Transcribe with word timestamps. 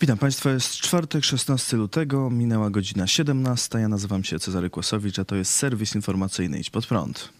Witam 0.00 0.18
Państwa, 0.18 0.50
jest 0.50 0.72
czwartek, 0.72 1.24
16 1.24 1.76
lutego, 1.76 2.30
minęła 2.30 2.70
godzina 2.70 3.06
17. 3.06 3.78
Ja 3.78 3.88
nazywam 3.88 4.24
się 4.24 4.38
Cezary 4.38 4.70
Kłosowicz, 4.70 5.18
a 5.18 5.24
to 5.24 5.36
jest 5.36 5.52
serwis 5.52 5.94
informacyjny 5.94 6.58
Idź 6.58 6.70
Pod 6.70 6.86
Prąd. 6.86 7.32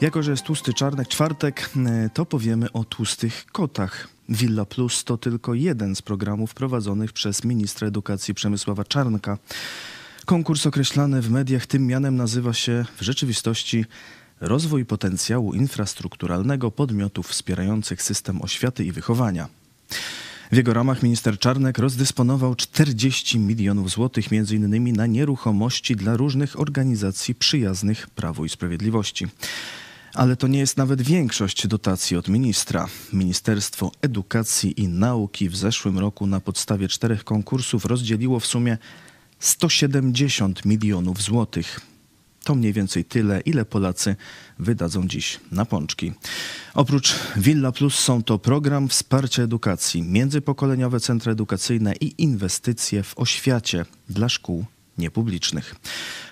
Jako, 0.00 0.22
że 0.22 0.30
jest 0.30 0.42
tłusty 0.42 0.74
czarnek, 0.74 1.08
czwartek, 1.08 1.70
e, 1.86 2.10
to 2.14 2.26
powiemy 2.26 2.72
o 2.72 2.84
tłustych 2.84 3.46
kotach. 3.52 4.08
Villa 4.28 4.64
Plus 4.64 5.04
to 5.04 5.18
tylko 5.18 5.54
jeden 5.54 5.96
z 5.96 6.02
programów 6.02 6.54
prowadzonych 6.54 7.12
przez 7.12 7.44
ministra 7.44 7.88
edukacji 7.88 8.34
Przemysława 8.34 8.84
Czarnka. 8.84 9.38
Konkurs 10.26 10.66
określany 10.66 11.22
w 11.22 11.30
mediach 11.30 11.66
tym 11.66 11.86
mianem 11.86 12.16
nazywa 12.16 12.52
się 12.52 12.84
w 12.96 13.02
rzeczywistości 13.02 13.84
Rozwój 14.44 14.84
potencjału 14.84 15.54
infrastrukturalnego 15.54 16.70
podmiotów 16.70 17.28
wspierających 17.28 18.02
system 18.02 18.42
oświaty 18.42 18.84
i 18.84 18.92
wychowania. 18.92 19.48
W 20.52 20.56
jego 20.56 20.74
ramach 20.74 21.02
minister 21.02 21.38
Czarnek 21.38 21.78
rozdysponował 21.78 22.54
40 22.54 23.38
milionów 23.38 23.90
złotych 23.90 24.26
m.in. 24.32 24.96
na 24.96 25.06
nieruchomości 25.06 25.96
dla 25.96 26.16
różnych 26.16 26.60
organizacji 26.60 27.34
przyjaznych 27.34 28.10
Prawu 28.10 28.44
i 28.44 28.48
Sprawiedliwości. 28.48 29.26
Ale 30.14 30.36
to 30.36 30.46
nie 30.46 30.58
jest 30.58 30.76
nawet 30.76 31.02
większość 31.02 31.66
dotacji 31.66 32.16
od 32.16 32.28
ministra. 32.28 32.88
Ministerstwo 33.12 33.92
Edukacji 34.00 34.80
i 34.80 34.88
Nauki 34.88 35.48
w 35.48 35.56
zeszłym 35.56 35.98
roku 35.98 36.26
na 36.26 36.40
podstawie 36.40 36.88
czterech 36.88 37.24
konkursów 37.24 37.84
rozdzieliło 37.84 38.40
w 38.40 38.46
sumie 38.46 38.78
170 39.38 40.64
milionów 40.64 41.22
złotych. 41.22 41.91
To 42.44 42.54
mniej 42.54 42.72
więcej 42.72 43.04
tyle, 43.04 43.40
ile 43.40 43.64
Polacy 43.64 44.16
wydadzą 44.58 45.08
dziś 45.08 45.40
na 45.52 45.64
pączki. 45.64 46.12
Oprócz 46.74 47.14
Villa 47.36 47.72
Plus 47.72 47.94
są 47.94 48.22
to 48.22 48.38
program 48.38 48.88
wsparcia 48.88 49.42
edukacji, 49.42 50.02
międzypokoleniowe 50.02 51.00
centra 51.00 51.32
edukacyjne 51.32 51.94
i 52.00 52.22
inwestycje 52.22 53.02
w 53.02 53.18
oświacie 53.18 53.84
dla 54.08 54.28
szkół 54.28 54.64
niepublicznych. 54.98 55.74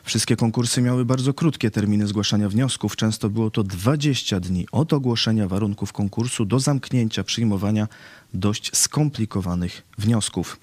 Wszystkie 0.05 0.37
konkursy 0.37 0.83
miały 0.83 1.05
bardzo 1.05 1.35
krótkie 1.35 1.71
terminy 1.71 2.07
zgłaszania 2.07 2.49
wniosków. 2.49 2.97
Często 2.97 3.31
było 3.31 3.51
to 3.51 3.65
20 3.65 4.41
dni 4.41 4.67
od 4.73 4.93
ogłoszenia 4.93 5.49
warunków 5.49 5.93
konkursu 5.93 6.45
do 6.45 6.61
zamknięcia 6.61 7.25
przyjmowania 7.25 7.89
dość 8.35 8.77
skomplikowanych 8.77 9.83
wniosków. 9.99 10.61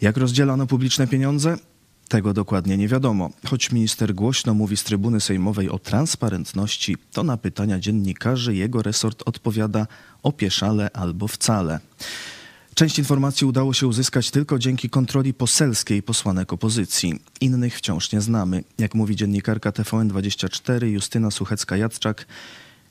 Jak 0.00 0.16
rozdzielano 0.16 0.66
publiczne 0.66 1.06
pieniądze? 1.06 1.56
Tego 2.08 2.34
dokładnie 2.34 2.76
nie 2.76 2.88
wiadomo. 2.88 3.30
Choć 3.46 3.72
minister 3.72 4.14
głośno 4.14 4.54
mówi 4.54 4.76
z 4.76 4.84
trybuny 4.84 5.20
sejmowej 5.20 5.70
o 5.70 5.78
transparentności, 5.78 6.96
to 7.12 7.22
na 7.22 7.36
pytania 7.36 7.78
dziennikarzy 7.78 8.54
jego 8.54 8.82
resort 8.82 9.22
odpowiada 9.26 9.86
opieszale 10.22 10.90
albo 10.90 11.28
wcale. 11.28 11.80
Część 12.74 12.98
informacji 12.98 13.46
udało 13.46 13.74
się 13.74 13.86
uzyskać 13.86 14.30
tylko 14.30 14.58
dzięki 14.58 14.90
kontroli 14.90 15.34
poselskiej 15.34 16.02
posłanek 16.02 16.52
opozycji. 16.52 17.20
Innych 17.40 17.76
wciąż 17.78 18.12
nie 18.12 18.20
znamy. 18.20 18.64
Jak 18.78 18.94
mówi 18.94 19.16
dziennikarka 19.16 19.70
TVN24 19.70 20.84
Justyna 20.86 21.28
Suchecka-Jadczak, 21.28 22.14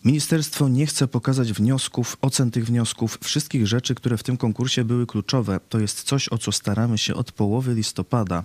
Ministerstwo 0.05 0.69
nie 0.69 0.85
chce 0.85 1.07
pokazać 1.07 1.53
wniosków, 1.53 2.17
ocen 2.21 2.51
tych 2.51 2.65
wniosków, 2.65 3.17
wszystkich 3.23 3.67
rzeczy, 3.67 3.95
które 3.95 4.17
w 4.17 4.23
tym 4.23 4.37
konkursie 4.37 4.83
były 4.83 5.07
kluczowe. 5.07 5.59
To 5.69 5.79
jest 5.79 6.03
coś, 6.03 6.29
o 6.29 6.37
co 6.37 6.51
staramy 6.51 6.97
się 6.97 7.15
od 7.15 7.31
połowy 7.31 7.73
listopada. 7.73 8.43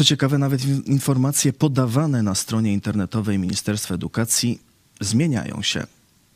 Co 0.00 0.04
ciekawe, 0.04 0.38
nawet 0.38 0.64
informacje 0.86 1.52
podawane 1.52 2.22
na 2.22 2.34
stronie 2.34 2.72
internetowej 2.72 3.38
Ministerstwa 3.38 3.94
Edukacji 3.94 4.60
zmieniają 5.00 5.62
się. 5.62 5.86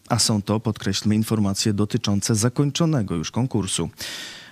A 0.09 0.19
są 0.19 0.43
to, 0.43 0.61
podkreślmy, 0.61 1.15
informacje 1.15 1.73
dotyczące 1.73 2.35
zakończonego 2.35 3.15
już 3.15 3.31
konkursu. 3.31 3.91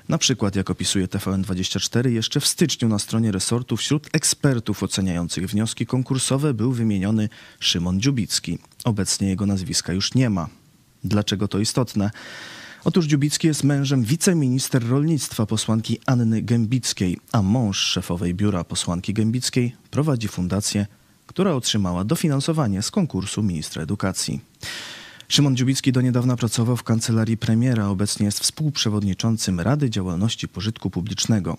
Na 0.08 0.18
przykład, 0.18 0.56
jak 0.56 0.70
opisuje 0.70 1.06
TVN24, 1.06 2.08
jeszcze 2.08 2.40
w 2.40 2.46
styczniu 2.46 2.88
na 2.88 2.98
stronie 2.98 3.32
resortu 3.32 3.76
wśród 3.76 4.08
ekspertów 4.12 4.82
oceniających 4.82 5.46
wnioski 5.46 5.86
konkursowe 5.86 6.54
był 6.54 6.72
wymieniony 6.72 7.28
Szymon 7.60 8.00
Dziubicki. 8.00 8.58
Obecnie 8.84 9.28
jego 9.28 9.46
nazwiska 9.46 9.92
już 9.92 10.14
nie 10.14 10.30
ma. 10.30 10.48
Dlaczego 11.04 11.48
to 11.48 11.58
istotne? 11.58 12.10
Otóż 12.84 13.06
Dziubicki 13.06 13.46
jest 13.46 13.64
mężem 13.64 14.04
wiceminister 14.04 14.88
rolnictwa 14.88 15.46
posłanki 15.46 15.98
Anny 16.06 16.42
Gębickiej, 16.42 17.18
a 17.32 17.42
mąż 17.42 17.78
szefowej 17.78 18.34
biura 18.34 18.64
posłanki 18.64 19.14
Gębickiej 19.14 19.76
prowadzi 19.90 20.28
fundację, 20.28 20.86
która 21.26 21.54
otrzymała 21.54 22.04
dofinansowanie 22.04 22.82
z 22.82 22.90
konkursu 22.90 23.42
ministra 23.42 23.82
edukacji. 23.82 24.40
Szymon 25.28 25.56
Dziubicki 25.56 25.92
do 25.92 26.00
niedawna 26.00 26.36
pracował 26.36 26.76
w 26.76 26.82
kancelarii 26.82 27.36
premiera, 27.36 27.88
obecnie 27.88 28.26
jest 28.26 28.40
współprzewodniczącym 28.40 29.60
Rady 29.60 29.90
Działalności 29.90 30.48
Pożytku 30.48 30.90
Publicznego. 30.90 31.56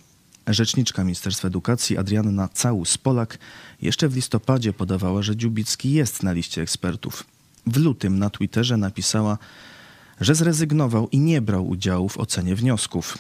Rzeczniczka 0.48 1.04
Ministerstwa 1.04 1.48
Edukacji 1.48 1.98
Adrianna 1.98 2.48
Całus-Polak 2.48 3.38
jeszcze 3.82 4.10
w 4.10 4.16
listopadzie 4.16 4.74
podawała, 4.74 5.22
że 5.22 5.36
Dziubicki 5.36 5.92
jest 5.92 6.24
na 6.24 6.32
liście 6.32 6.62
ekspertów. 6.62 7.24
W 7.68 7.78
lutym 7.78 8.20
na 8.20 8.30
Twitterze 8.30 8.78
napisała, 8.78 9.38
że 10.24 10.36
zrezygnował 10.36 11.10
i 11.10 11.20
nie 11.20 11.42
brał 11.42 11.68
udziału 11.68 12.10
w 12.10 12.18
ocenie 12.18 12.56
wniosków. 12.56 13.18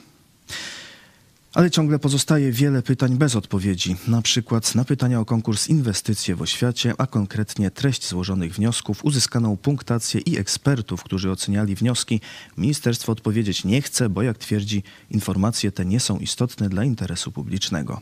Ale 1.53 1.71
ciągle 1.71 1.99
pozostaje 1.99 2.51
wiele 2.51 2.81
pytań 2.81 3.17
bez 3.17 3.35
odpowiedzi, 3.35 3.95
na 4.07 4.21
przykład 4.21 4.75
na 4.75 4.85
pytania 4.85 5.19
o 5.19 5.25
konkurs 5.25 5.67
Inwestycje 5.67 6.35
w 6.35 6.41
oświacie, 6.41 6.93
a 6.97 7.07
konkretnie 7.07 7.71
treść 7.71 8.07
złożonych 8.07 8.53
wniosków, 8.55 9.05
uzyskaną 9.05 9.57
punktację 9.57 10.21
i 10.21 10.37
ekspertów, 10.37 11.03
którzy 11.03 11.31
oceniali 11.31 11.75
wnioski. 11.75 12.21
Ministerstwo 12.57 13.11
odpowiedzieć 13.11 13.63
nie 13.63 13.81
chce, 13.81 14.09
bo 14.09 14.21
jak 14.21 14.37
twierdzi, 14.37 14.83
informacje 15.11 15.71
te 15.71 15.85
nie 15.85 15.99
są 15.99 16.17
istotne 16.17 16.69
dla 16.69 16.83
interesu 16.83 17.31
publicznego. 17.31 18.01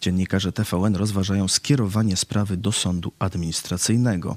Dziennikarze 0.00 0.52
TVN 0.52 0.96
rozważają 0.96 1.48
skierowanie 1.48 2.16
sprawy 2.16 2.56
do 2.56 2.72
sądu 2.72 3.12
administracyjnego. 3.18 4.36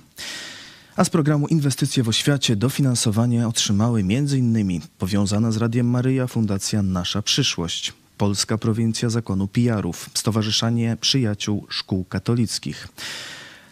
A 0.98 1.04
z 1.04 1.10
programu 1.10 1.48
Inwestycje 1.48 2.04
w 2.04 2.10
Oświacie 2.10 2.56
dofinansowanie 2.56 3.48
otrzymały 3.48 4.00
m.in. 4.00 4.82
powiązana 5.00 5.52
z 5.52 5.58
Radiem 5.58 5.90
Maryja 5.90 6.28
Fundacja 6.28 6.82
Nasza 6.82 7.22
Przyszłość, 7.22 7.94
Polska 8.18 8.58
Prowincja 8.58 9.10
Zakonu 9.10 9.48
Pijarów, 9.48 10.10
Stowarzyszenie 10.14 10.98
Przyjaciół 11.02 11.68
Szkół 11.70 12.04
Katolickich. 12.04 12.88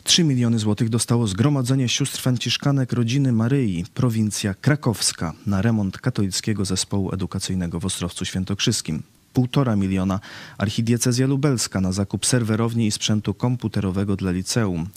3 0.03 0.23
miliony 0.23 0.59
złotych 0.59 0.89
dostało 0.89 1.27
Zgromadzenie 1.27 1.89
Sióstr 1.89 2.21
Franciszkanek 2.21 2.93
Rodziny 2.93 3.31
Maryi, 3.31 3.85
prowincja 3.93 4.53
krakowska, 4.53 5.33
na 5.45 5.61
remont 5.61 5.97
katolickiego 5.97 6.65
zespołu 6.65 7.13
edukacyjnego 7.13 7.79
w 7.79 7.85
Ostrowcu 7.85 8.25
Świętokrzyskim. 8.25 9.03
Półtora 9.35 9.75
miliona 9.75 10.19
archidiecezja 10.57 11.27
lubelska 11.27 11.81
na 11.81 11.91
zakup 11.91 12.25
serwerowni 12.25 12.87
i 12.87 12.91
sprzętu 12.91 13.33
komputerowego 13.33 14.15
dla 14.15 14.31
liceum. 14.31 14.87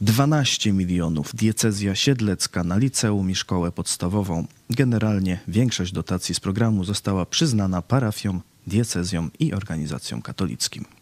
12 0.00 0.72
milionów 0.72 1.34
diecezja 1.34 1.94
siedlecka 1.94 2.64
na 2.64 2.76
liceum 2.76 3.30
i 3.30 3.34
szkołę 3.34 3.72
podstawową. 3.72 4.46
Generalnie 4.70 5.40
większość 5.48 5.92
dotacji 5.92 6.34
z 6.34 6.40
programu 6.40 6.84
została 6.84 7.26
przyznana 7.26 7.82
parafiom, 7.82 8.40
diecezjom 8.66 9.30
i 9.38 9.52
organizacjom 9.54 10.22
katolickim. 10.22 10.97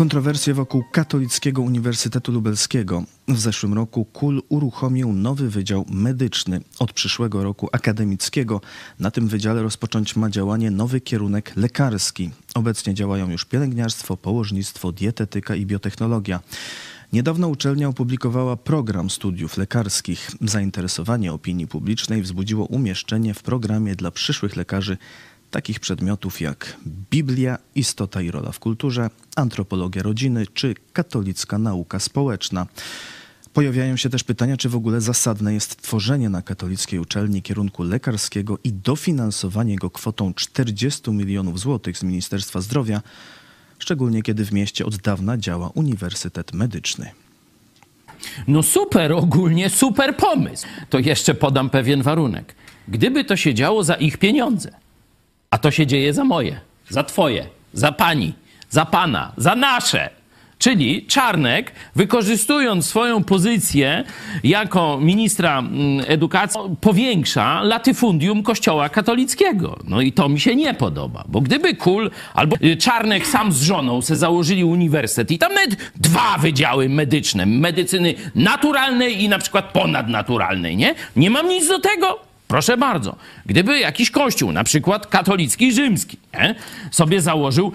Kontrowersje 0.00 0.54
wokół 0.54 0.84
Katolickiego 0.92 1.62
Uniwersytetu 1.62 2.32
Lubelskiego. 2.32 3.04
W 3.28 3.38
zeszłym 3.38 3.74
roku 3.74 4.04
KUL 4.04 4.42
uruchomił 4.48 5.12
nowy 5.12 5.50
wydział 5.50 5.84
medyczny. 5.90 6.60
Od 6.78 6.92
przyszłego 6.92 7.42
roku 7.44 7.68
akademickiego 7.72 8.60
na 8.98 9.10
tym 9.10 9.28
wydziale 9.28 9.62
rozpocząć 9.62 10.16
ma 10.16 10.30
działanie 10.30 10.70
nowy 10.70 11.00
kierunek 11.00 11.52
lekarski. 11.56 12.30
Obecnie 12.54 12.94
działają 12.94 13.30
już 13.30 13.44
pielęgniarstwo, 13.44 14.16
położnictwo, 14.16 14.92
dietetyka 14.92 15.54
i 15.54 15.66
biotechnologia. 15.66 16.40
Niedawno 17.12 17.48
uczelnia 17.48 17.88
opublikowała 17.88 18.56
program 18.56 19.10
studiów 19.10 19.56
lekarskich. 19.56 20.30
Zainteresowanie 20.40 21.32
opinii 21.32 21.66
publicznej 21.66 22.22
wzbudziło 22.22 22.66
umieszczenie 22.66 23.34
w 23.34 23.42
programie 23.42 23.96
dla 23.96 24.10
przyszłych 24.10 24.56
lekarzy 24.56 24.96
takich 25.50 25.80
przedmiotów 25.80 26.40
jak 26.40 26.76
Biblia, 27.10 27.58
istota 27.74 28.22
i 28.22 28.30
rola 28.30 28.52
w 28.52 28.58
kulturze, 28.58 29.10
antropologia 29.36 30.02
rodziny 30.02 30.46
czy 30.54 30.74
katolicka 30.92 31.58
nauka 31.58 31.98
społeczna. 31.98 32.66
Pojawiają 33.52 33.96
się 33.96 34.10
też 34.10 34.24
pytania, 34.24 34.56
czy 34.56 34.68
w 34.68 34.76
ogóle 34.76 35.00
zasadne 35.00 35.54
jest 35.54 35.82
tworzenie 35.82 36.28
na 36.28 36.42
katolickiej 36.42 36.98
uczelni 36.98 37.42
kierunku 37.42 37.82
lekarskiego 37.82 38.58
i 38.64 38.72
dofinansowanie 38.72 39.76
go 39.76 39.90
kwotą 39.90 40.34
40 40.34 41.10
milionów 41.10 41.60
złotych 41.60 41.98
z 41.98 42.02
Ministerstwa 42.02 42.60
Zdrowia, 42.60 43.02
szczególnie 43.78 44.22
kiedy 44.22 44.44
w 44.44 44.52
mieście 44.52 44.86
od 44.86 44.96
dawna 44.96 45.38
działa 45.38 45.70
Uniwersytet 45.74 46.52
Medyczny. 46.52 47.10
No 48.48 48.62
super, 48.62 49.12
ogólnie 49.12 49.70
super 49.70 50.16
pomysł. 50.16 50.66
To 50.90 50.98
jeszcze 50.98 51.34
podam 51.34 51.70
pewien 51.70 52.02
warunek. 52.02 52.54
Gdyby 52.88 53.24
to 53.24 53.36
się 53.36 53.54
działo 53.54 53.84
za 53.84 53.94
ich 53.94 54.18
pieniądze, 54.18 54.70
a 55.50 55.58
to 55.58 55.70
się 55.70 55.86
dzieje 55.86 56.14
za 56.14 56.24
moje, 56.24 56.60
za 56.88 57.04
twoje, 57.04 57.46
za 57.72 57.92
pani, 57.92 58.32
za 58.68 58.84
pana, 58.84 59.32
za 59.36 59.54
nasze, 59.54 60.10
Czyli 60.58 61.06
Czarnek, 61.06 61.72
wykorzystując 61.96 62.86
swoją 62.86 63.24
pozycję 63.24 64.04
jako 64.44 64.98
ministra 65.00 65.58
mm, 65.58 66.04
edukacji, 66.06 66.60
powiększa 66.80 67.62
latyfundium 67.62 68.42
Kościoła 68.42 68.88
katolickiego. 68.88 69.78
No 69.84 70.00
i 70.00 70.12
to 70.12 70.28
mi 70.28 70.40
się 70.40 70.56
nie 70.56 70.74
podoba, 70.74 71.24
bo 71.28 71.40
gdyby 71.40 71.74
Kul 71.74 72.10
albo 72.34 72.56
y, 72.64 72.76
Czarnek 72.76 73.26
sam 73.26 73.52
z 73.52 73.62
żoną 73.62 74.02
se 74.02 74.16
założyli 74.16 74.64
uniwersytet 74.64 75.30
i 75.30 75.38
tam 75.38 75.54
nawet 75.54 75.92
dwa 75.96 76.38
wydziały 76.38 76.88
medyczne, 76.88 77.46
medycyny 77.46 78.14
naturalnej 78.34 79.22
i 79.22 79.28
na 79.28 79.38
przykład 79.38 79.72
ponadnaturalnej, 79.72 80.76
nie? 80.76 80.94
Nie 81.16 81.30
mam 81.30 81.48
nic 81.48 81.68
do 81.68 81.78
tego. 81.78 82.29
Proszę 82.50 82.76
bardzo. 82.76 83.16
Gdyby 83.46 83.78
jakiś 83.78 84.10
kościół, 84.10 84.52
na 84.52 84.64
przykład 84.64 85.06
katolicki 85.06 85.72
rzymski, 85.72 86.16
nie? 86.34 86.54
sobie 86.90 87.20
założył 87.20 87.72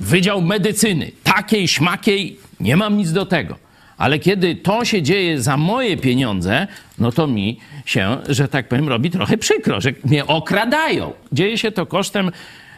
Wydział 0.00 0.42
Medycyny, 0.42 1.10
takiej, 1.22 1.68
śmakiej, 1.68 2.38
nie 2.60 2.76
mam 2.76 2.96
nic 2.96 3.12
do 3.12 3.26
tego. 3.26 3.56
Ale 3.98 4.18
kiedy 4.18 4.56
to 4.56 4.84
się 4.84 5.02
dzieje 5.02 5.40
za 5.40 5.56
moje 5.56 5.96
pieniądze, 5.96 6.66
no 6.98 7.12
to 7.12 7.26
mi 7.26 7.60
się, 7.86 8.18
że 8.28 8.48
tak 8.48 8.68
powiem, 8.68 8.88
robi 8.88 9.10
trochę 9.10 9.38
przykro, 9.38 9.80
że 9.80 9.92
mnie 10.04 10.26
okradają. 10.26 11.12
Dzieje 11.32 11.58
się 11.58 11.72
to 11.72 11.86
kosztem 11.86 12.30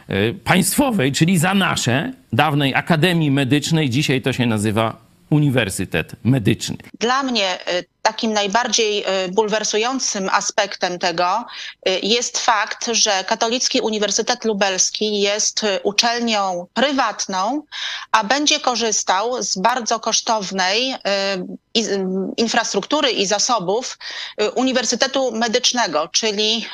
y, 0.09 0.35
państwowej, 0.43 1.11
czyli 1.11 1.37
za 1.37 1.53
nasze, 1.53 2.13
dawnej 2.33 2.75
Akademii 2.75 3.31
Medycznej, 3.31 3.89
dzisiaj 3.89 4.21
to 4.21 4.33
się 4.33 4.45
nazywa 4.45 4.97
Uniwersytet 5.29 6.15
Medyczny. 6.23 6.77
Dla 6.99 7.23
mnie 7.23 7.53
y, 7.53 7.94
takim 8.05 8.33
najbardziej 8.33 9.05
y, 9.25 9.29
bulwersującym 9.31 10.29
aspektem 10.29 10.99
tego 10.99 11.45
y, 11.89 11.99
jest 12.03 12.37
fakt, 12.37 12.87
że 12.91 13.23
Katolicki 13.27 13.81
Uniwersytet 13.81 14.45
Lubelski 14.45 15.21
jest 15.21 15.61
uczelnią 15.83 16.67
prywatną, 16.73 17.61
a 18.11 18.23
będzie 18.23 18.59
korzystał 18.59 19.43
z 19.43 19.57
bardzo 19.57 19.99
kosztownej 19.99 20.95
infrastruktury 22.37 23.11
i 23.11 23.25
zasobów 23.25 23.97
Uniwersytetu 24.55 25.31
Medycznego, 25.31 26.07
czyli 26.07 26.65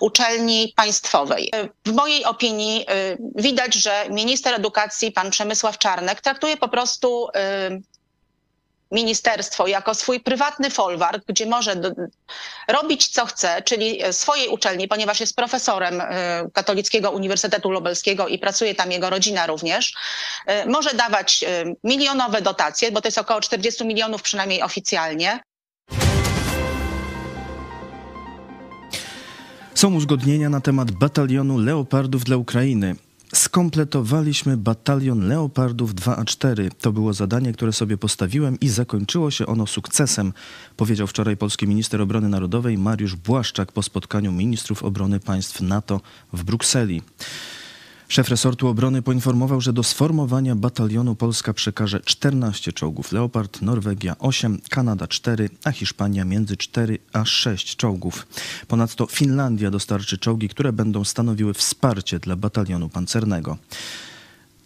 uczelni 0.00 0.72
państwowej. 0.76 1.52
W 1.86 1.92
mojej 1.92 2.24
opinii 2.24 2.86
widać, 3.34 3.74
że 3.74 4.04
minister 4.10 4.54
edukacji, 4.54 5.12
pan 5.12 5.30
Przemysław 5.30 5.78
Czarnek, 5.78 6.20
traktuje 6.20 6.56
po 6.56 6.68
prostu 6.68 7.28
ministerstwo 8.92 9.66
jako 9.66 9.94
swój 9.94 10.20
prywatny 10.20 10.70
folwark, 10.70 11.24
gdzie 11.26 11.46
może 11.46 11.76
do, 11.76 11.90
robić 12.68 13.08
co 13.08 13.26
chce, 13.26 13.62
czyli 13.62 14.00
swojej 14.12 14.48
uczelni, 14.48 14.88
ponieważ 14.88 15.20
jest 15.20 15.36
profesorem 15.36 16.00
y, 16.00 16.04
Katolickiego 16.52 17.10
Uniwersytetu 17.10 17.70
Lubelskiego 17.70 18.28
i 18.28 18.38
pracuje 18.38 18.74
tam 18.74 18.92
jego 18.92 19.10
rodzina 19.10 19.46
również, 19.46 19.94
y, 20.64 20.70
może 20.70 20.94
dawać 20.94 21.44
milionowe 21.84 22.42
dotacje, 22.42 22.92
bo 22.92 23.00
to 23.00 23.08
jest 23.08 23.18
około 23.18 23.40
40 23.40 23.84
milionów 23.84 24.22
przynajmniej 24.22 24.62
oficjalnie. 24.62 25.40
Są 29.74 29.94
uzgodnienia 29.94 30.48
na 30.48 30.60
temat 30.60 30.90
batalionu 30.90 31.58
Leopardów 31.58 32.24
dla 32.24 32.36
Ukrainy. 32.36 32.96
Skompletowaliśmy 33.34 34.56
batalion 34.56 35.28
Leopardów 35.28 35.94
2A4. 35.94 36.70
To 36.80 36.92
było 36.92 37.12
zadanie, 37.12 37.52
które 37.52 37.72
sobie 37.72 37.98
postawiłem 37.98 38.60
i 38.60 38.68
zakończyło 38.68 39.30
się 39.30 39.46
ono 39.46 39.66
sukcesem, 39.66 40.32
powiedział 40.76 41.06
wczoraj 41.06 41.36
polski 41.36 41.66
minister 41.68 42.00
obrony 42.00 42.28
narodowej 42.28 42.78
Mariusz 42.78 43.16
Błaszczak 43.16 43.72
po 43.72 43.82
spotkaniu 43.82 44.32
ministrów 44.32 44.82
obrony 44.82 45.20
państw 45.20 45.60
NATO 45.60 46.00
w 46.32 46.44
Brukseli. 46.44 47.02
Szef 48.12 48.28
resortu 48.28 48.68
obrony 48.68 49.02
poinformował, 49.02 49.60
że 49.60 49.72
do 49.72 49.82
sformowania 49.82 50.56
batalionu 50.56 51.14
Polska 51.14 51.52
przekaże 51.52 52.00
14 52.00 52.72
czołgów 52.72 53.12
Leopard, 53.12 53.62
Norwegia 53.62 54.18
8, 54.18 54.60
Kanada 54.70 55.06
4, 55.06 55.50
a 55.64 55.72
Hiszpania 55.72 56.24
między 56.24 56.56
4 56.56 56.98
a 57.12 57.24
6 57.24 57.76
czołgów. 57.76 58.26
Ponadto 58.68 59.06
Finlandia 59.06 59.70
dostarczy 59.70 60.18
czołgi, 60.18 60.48
które 60.48 60.72
będą 60.72 61.04
stanowiły 61.04 61.54
wsparcie 61.54 62.18
dla 62.18 62.36
batalionu 62.36 62.88
pancernego. 62.88 63.58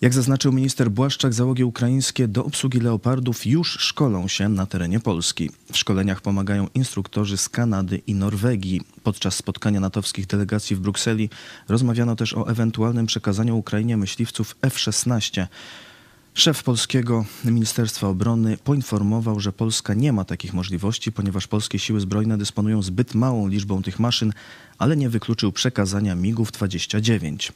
Jak 0.01 0.15
zaznaczył 0.15 0.53
minister 0.53 0.91
Błaszczak, 0.91 1.35
załogi 1.35 1.65
ukraińskie 1.65 2.29
do 2.29 2.45
obsługi 2.45 2.81
leopardów 2.81 3.47
już 3.47 3.79
szkolą 3.81 4.29
się 4.29 4.49
na 4.49 4.67
terenie 4.67 5.01
Polski. 5.01 5.51
W 5.73 5.77
szkoleniach 5.77 6.21
pomagają 6.21 6.69
instruktorzy 6.75 7.37
z 7.37 7.49
Kanady 7.49 8.03
i 8.07 8.15
Norwegii. 8.15 8.81
Podczas 9.03 9.37
spotkania 9.37 9.81
natowskich 9.81 10.27
delegacji 10.27 10.77
w 10.77 10.81
Brukseli 10.81 11.31
rozmawiano 11.69 12.17
też 12.17 12.35
o 12.35 12.49
ewentualnym 12.49 13.07
przekazaniu 13.07 13.57
Ukrainie 13.57 13.97
myśliwców 13.97 14.57
F-16. 14.63 15.47
Szef 16.35 16.63
polskiego 16.63 17.25
Ministerstwa 17.45 18.09
Obrony 18.09 18.57
poinformował, 18.57 19.41
że 19.41 19.53
Polska 19.53 19.95
nie 19.95 20.13
ma 20.13 20.25
takich 20.25 20.55
możliwości, 20.55 21.13
ponieważ 21.13 21.47
polskie 21.47 21.79
siły 21.79 22.01
zbrojne 22.01 22.39
dysponują 22.39 22.83
zbyt 22.83 23.15
małą 23.15 23.49
liczbą 23.49 23.83
tych 23.83 23.99
maszyn, 23.99 24.33
ale 24.79 24.97
nie 24.97 25.09
wykluczył 25.09 25.53
przekazania 25.53 26.15
MIGów 26.15 26.53
29. 26.53 27.53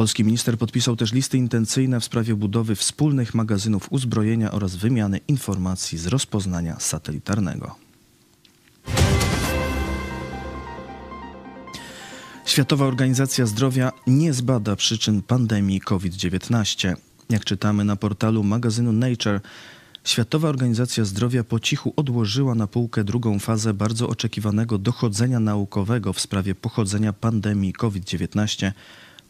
Polski 0.00 0.24
minister 0.24 0.58
podpisał 0.58 0.96
też 0.96 1.12
listy 1.12 1.38
intencyjne 1.38 2.00
w 2.00 2.04
sprawie 2.04 2.34
budowy 2.34 2.76
wspólnych 2.76 3.34
magazynów 3.34 3.92
uzbrojenia 3.92 4.50
oraz 4.52 4.76
wymiany 4.76 5.20
informacji 5.28 5.98
z 5.98 6.06
rozpoznania 6.06 6.78
satelitarnego. 6.78 7.74
Światowa 12.44 12.86
Organizacja 12.86 13.46
Zdrowia 13.46 13.92
nie 14.06 14.32
zbada 14.32 14.76
przyczyn 14.76 15.22
pandemii 15.22 15.80
COVID-19. 15.80 16.96
Jak 17.30 17.44
czytamy 17.44 17.84
na 17.84 17.96
portalu 17.96 18.44
magazynu 18.44 18.92
Nature, 18.92 19.40
Światowa 20.04 20.48
Organizacja 20.48 21.04
Zdrowia 21.04 21.44
po 21.44 21.60
cichu 21.60 21.92
odłożyła 21.96 22.54
na 22.54 22.66
półkę 22.66 23.04
drugą 23.04 23.38
fazę 23.38 23.74
bardzo 23.74 24.08
oczekiwanego 24.08 24.78
dochodzenia 24.78 25.40
naukowego 25.40 26.12
w 26.12 26.20
sprawie 26.20 26.54
pochodzenia 26.54 27.12
pandemii 27.12 27.72
COVID-19 27.72 28.72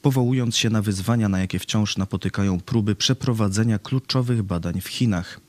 powołując 0.03 0.57
się 0.57 0.71
na 0.71 0.83
wyzwania, 0.83 1.29
na 1.29 1.41
jakie 1.41 1.59
wciąż 1.59 1.97
napotykają 1.97 2.61
próby 2.61 2.95
przeprowadzenia 2.95 3.79
kluczowych 3.79 4.43
badań 4.43 4.81
w 4.81 4.89
Chinach. 4.89 5.41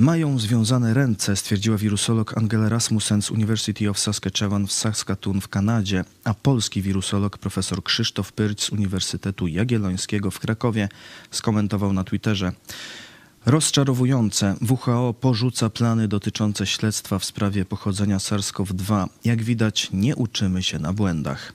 Mają 0.00 0.38
związane 0.38 0.94
ręce, 0.94 1.36
stwierdziła 1.36 1.76
wirusolog 1.76 2.38
Angela 2.38 2.68
Rasmussen 2.68 3.22
z 3.22 3.30
University 3.30 3.90
of 3.90 3.98
Saskatchewan 3.98 4.66
w 4.66 4.72
Saskatoon 4.72 5.40
w 5.40 5.48
Kanadzie, 5.48 6.04
a 6.24 6.34
polski 6.34 6.82
wirusolog 6.82 7.38
profesor 7.38 7.82
Krzysztof 7.82 8.32
Pyrć 8.32 8.62
z 8.62 8.70
Uniwersytetu 8.70 9.46
Jagiellońskiego 9.46 10.30
w 10.30 10.38
Krakowie 10.38 10.88
skomentował 11.30 11.92
na 11.92 12.04
Twitterze. 12.04 12.52
Rozczarowujące. 13.46 14.54
WHO 14.68 15.14
porzuca 15.20 15.70
plany 15.70 16.08
dotyczące 16.08 16.66
śledztwa 16.66 17.18
w 17.18 17.24
sprawie 17.24 17.64
pochodzenia 17.64 18.18
SARS-CoV-2. 18.18 19.06
Jak 19.24 19.42
widać, 19.42 19.88
nie 19.92 20.16
uczymy 20.16 20.62
się 20.62 20.78
na 20.78 20.92
błędach. 20.92 21.52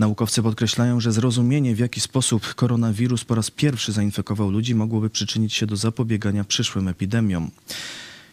Naukowcy 0.00 0.42
podkreślają, 0.42 1.00
że 1.00 1.12
zrozumienie, 1.12 1.74
w 1.74 1.78
jaki 1.78 2.00
sposób 2.00 2.54
koronawirus 2.54 3.24
po 3.24 3.34
raz 3.34 3.50
pierwszy 3.50 3.92
zainfekował 3.92 4.50
ludzi, 4.50 4.74
mogłoby 4.74 5.10
przyczynić 5.10 5.54
się 5.54 5.66
do 5.66 5.76
zapobiegania 5.76 6.44
przyszłym 6.44 6.88
epidemiom. 6.88 7.50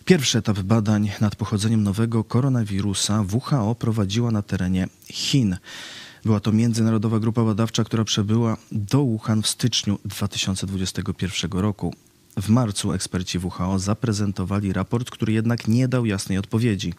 Pierwszy 0.06 0.38
etap 0.38 0.60
badań 0.60 1.12
nad 1.22 1.36
pochodzeniem 1.36 1.84
nowego 1.84 2.24
koronawirusa 2.24 3.26
WHO 3.32 3.76
prowadziła 3.76 4.32
na 4.32 4.42
terenie 4.42 4.88
Chin. 5.10 5.58
Była 6.26 6.40
to 6.40 6.52
międzynarodowa 6.52 7.20
grupa 7.20 7.44
badawcza, 7.44 7.84
która 7.84 8.04
przebyła 8.04 8.58
do 8.72 9.04
Wuhan 9.04 9.42
w 9.42 9.48
styczniu 9.48 10.00
2021 10.06 11.52
roku. 11.52 11.94
W 12.42 12.50
marcu 12.50 12.94
eksperci 12.94 13.40
WHO 13.40 13.80
zaprezentowali 13.80 14.74
raport, 14.74 15.10
który 15.10 15.34
jednak 15.34 15.68
nie 15.68 15.88
dał 15.88 16.06
jasnej 16.06 16.38
odpowiedzi. 16.38 16.94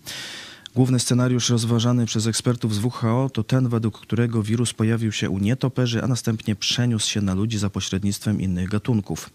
Główny 0.78 1.00
scenariusz 1.00 1.50
rozważany 1.50 2.06
przez 2.06 2.26
ekspertów 2.26 2.74
z 2.74 2.78
WHO 2.84 3.30
to 3.32 3.44
ten, 3.44 3.68
według 3.68 4.00
którego 4.00 4.42
wirus 4.42 4.72
pojawił 4.72 5.12
się 5.12 5.30
u 5.30 5.38
nietoperzy, 5.38 6.02
a 6.02 6.06
następnie 6.06 6.56
przeniósł 6.56 7.10
się 7.10 7.20
na 7.20 7.34
ludzi 7.34 7.58
za 7.58 7.70
pośrednictwem 7.70 8.40
innych 8.40 8.68
gatunków. 8.68 9.30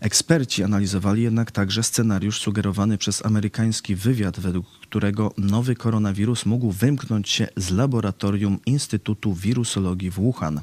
Eksperci 0.00 0.62
analizowali 0.62 1.22
jednak 1.22 1.50
także 1.50 1.82
scenariusz 1.82 2.40
sugerowany 2.40 2.98
przez 2.98 3.26
amerykański 3.26 3.94
wywiad, 3.94 4.40
według 4.40 4.66
którego 4.80 5.32
nowy 5.38 5.74
koronawirus 5.74 6.46
mógł 6.46 6.70
wymknąć 6.72 7.28
się 7.28 7.48
z 7.56 7.70
laboratorium 7.70 8.58
Instytutu 8.66 9.34
Wirusologii 9.34 10.10
w 10.10 10.14
Wuhan. 10.14 10.60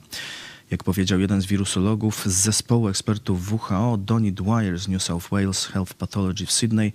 Jak 0.71 0.83
powiedział 0.83 1.19
jeden 1.19 1.41
z 1.41 1.45
wirusologów 1.45 2.23
z 2.25 2.33
zespołu 2.33 2.87
ekspertów 2.87 3.51
WHO, 3.51 3.97
Donny 3.97 4.31
Dwyer 4.31 4.79
z 4.79 4.87
New 4.87 5.03
South 5.03 5.29
Wales 5.31 5.65
Health 5.65 5.93
Pathology 5.93 6.45
w 6.45 6.51
Sydney, 6.51 6.93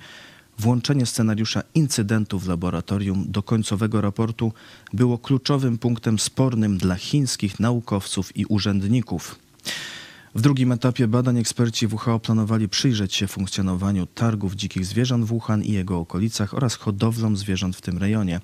Włączenie 0.60 1.06
scenariusza 1.06 1.62
incydentu 1.74 2.38
w 2.38 2.48
laboratorium 2.48 3.24
do 3.28 3.42
końcowego 3.42 4.00
raportu 4.00 4.52
było 4.92 5.18
kluczowym 5.18 5.78
punktem 5.78 6.18
spornym 6.18 6.78
dla 6.78 6.94
chińskich 6.94 7.60
naukowców 7.60 8.36
i 8.36 8.46
urzędników. 8.46 9.38
W 10.34 10.40
drugim 10.40 10.72
etapie 10.72 11.08
badań 11.08 11.38
eksperci 11.38 11.86
WHO 11.86 12.18
planowali 12.18 12.68
przyjrzeć 12.68 13.14
się 13.14 13.26
funkcjonowaniu 13.26 14.06
targów 14.06 14.54
dzikich 14.54 14.86
zwierząt 14.86 15.24
w 15.24 15.28
Wuhan 15.28 15.62
i 15.62 15.72
jego 15.72 15.98
okolicach 15.98 16.54
oraz 16.54 16.74
hodowlom 16.74 17.36
zwierząt 17.36 17.76
w 17.76 17.80
tym 17.80 17.98
rejonie. 17.98 18.40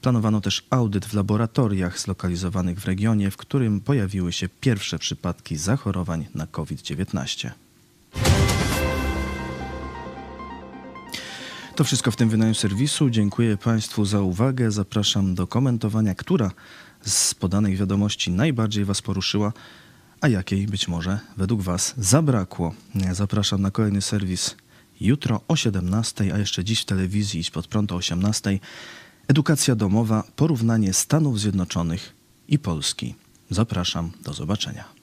Planowano 0.00 0.40
też 0.40 0.66
audyt 0.70 1.06
w 1.06 1.14
laboratoriach 1.14 2.00
zlokalizowanych 2.00 2.80
w 2.80 2.86
regionie, 2.86 3.30
w 3.30 3.36
którym 3.36 3.80
pojawiły 3.80 4.32
się 4.32 4.48
pierwsze 4.48 4.98
przypadki 4.98 5.56
zachorowań 5.56 6.26
na 6.34 6.46
COVID-19. 6.46 7.65
To 11.76 11.84
wszystko 11.84 12.10
w 12.10 12.16
tym 12.16 12.28
wydaniu 12.28 12.54
serwisu. 12.54 13.10
Dziękuję 13.10 13.56
Państwu 13.56 14.04
za 14.04 14.20
uwagę. 14.20 14.70
Zapraszam 14.70 15.34
do 15.34 15.46
komentowania, 15.46 16.14
która 16.14 16.50
z 17.00 17.34
podanych 17.34 17.76
wiadomości 17.76 18.30
najbardziej 18.30 18.84
Was 18.84 19.02
poruszyła, 19.02 19.52
a 20.20 20.28
jakiej 20.28 20.66
być 20.66 20.88
może 20.88 21.18
według 21.36 21.62
Was 21.62 21.94
zabrakło. 21.98 22.74
Zapraszam 23.12 23.62
na 23.62 23.70
kolejny 23.70 24.02
serwis 24.02 24.56
jutro 25.00 25.40
o 25.48 25.56
17, 25.56 26.34
a 26.34 26.38
jeszcze 26.38 26.64
dziś 26.64 26.80
w 26.80 26.84
telewizji 26.84 27.44
spod 27.44 27.66
prąd 27.66 27.92
o 27.92 27.94
18. 27.96 28.58
Edukacja 29.28 29.74
domowa, 29.74 30.24
porównanie 30.36 30.92
Stanów 30.92 31.40
Zjednoczonych 31.40 32.14
i 32.48 32.58
Polski. 32.58 33.14
Zapraszam, 33.50 34.10
do 34.24 34.32
zobaczenia. 34.32 34.95